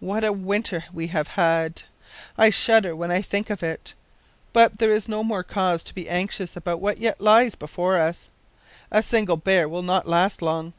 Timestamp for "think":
3.20-3.50